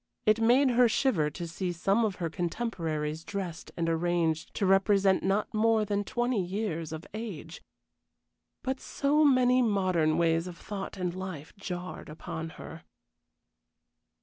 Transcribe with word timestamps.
It 0.25 0.41
made 0.41 0.71
her 0.71 0.89
shiver 0.89 1.29
to 1.29 1.47
see 1.47 1.71
some 1.71 2.03
of 2.05 2.15
her 2.15 2.27
contemporaries 2.27 3.23
dressed 3.23 3.69
and 3.77 3.87
arranged 3.87 4.51
to 4.55 4.65
represent 4.65 5.21
not 5.21 5.53
more 5.53 5.85
than 5.85 6.03
twenty 6.03 6.41
years 6.41 6.91
of 6.91 7.05
age. 7.13 7.61
But 8.63 8.79
so 8.79 9.23
many 9.23 9.61
modern 9.61 10.17
ways 10.17 10.47
of 10.47 10.57
thought 10.57 10.97
and 10.97 11.13
life 11.13 11.55
jarred 11.55 12.09
upon 12.09 12.49
her! 12.57 12.83